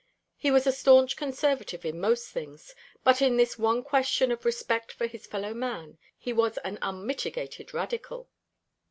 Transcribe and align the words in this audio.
He 0.35 0.49
was 0.49 0.65
a 0.65 0.71
staunch 0.71 1.15
Conservative 1.15 1.85
in 1.85 1.99
most 1.99 2.29
things; 2.31 2.73
but 3.03 3.21
in 3.21 3.37
this 3.37 3.59
one 3.59 3.83
question 3.83 4.31
of 4.31 4.45
respect 4.45 4.91
for 4.91 5.05
his 5.05 5.27
fellow 5.27 5.53
man 5.53 5.99
he 6.17 6.33
was 6.33 6.57
an 6.65 6.79
unmitigated 6.81 7.71
Radical. 7.71 8.27